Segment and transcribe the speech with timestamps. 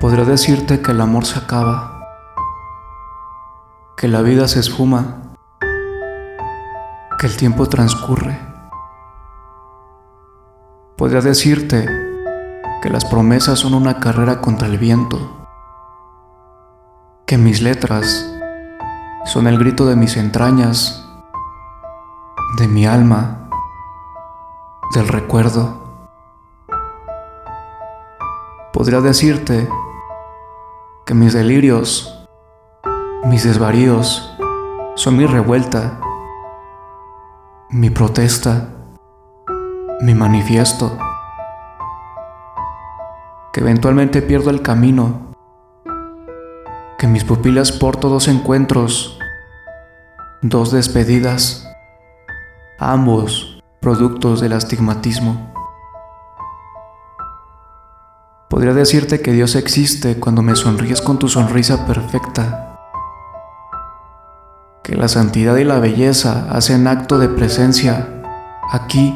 [0.00, 2.00] Podría decirte que el amor se acaba,
[3.96, 5.22] que la vida se esfuma,
[7.18, 8.38] que el tiempo transcurre.
[10.96, 11.86] Podría decirte
[12.82, 15.46] que las promesas son una carrera contra el viento,
[17.26, 18.30] que mis letras
[19.24, 21.08] son el grito de mis entrañas,
[22.58, 23.48] de mi alma,
[24.94, 25.82] del recuerdo.
[28.72, 29.68] Podría decirte
[31.04, 32.26] que mis delirios,
[33.26, 34.34] mis desvaríos,
[34.94, 36.00] son mi revuelta,
[37.68, 38.68] mi protesta,
[40.00, 40.96] mi manifiesto,
[43.52, 45.34] que eventualmente pierdo el camino,
[46.96, 49.18] que mis pupilas porto dos encuentros,
[50.40, 51.68] dos despedidas,
[52.78, 55.52] ambos productos del astigmatismo.
[58.48, 62.78] Podría decirte que Dios existe cuando me sonríes con tu sonrisa perfecta.
[64.82, 68.22] Que la santidad y la belleza hacen acto de presencia
[68.70, 69.14] aquí,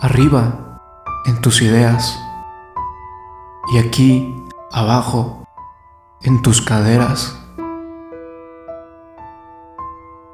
[0.00, 0.80] arriba,
[1.26, 2.18] en tus ideas.
[3.72, 4.34] Y aquí,
[4.72, 5.44] abajo,
[6.22, 7.36] en tus caderas.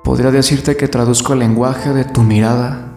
[0.03, 2.93] Podría decirte que traduzco el lenguaje de tu mirada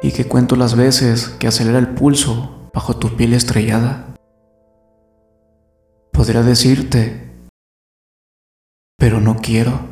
[0.00, 4.14] y que cuento las veces que acelera el pulso bajo tu piel estrellada.
[6.12, 7.30] Podría decirte,
[8.96, 9.91] pero no quiero.